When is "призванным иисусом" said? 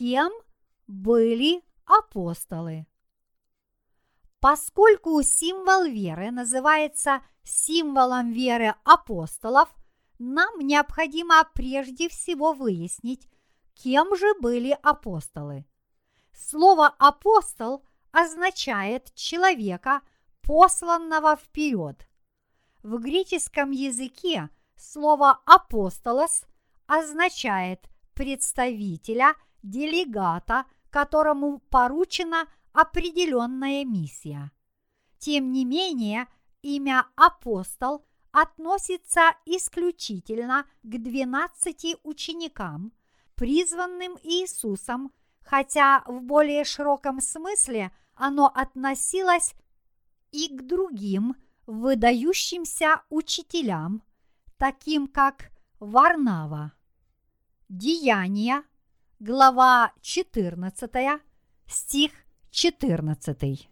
43.34-45.12